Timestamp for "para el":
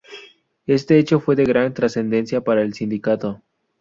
2.43-2.73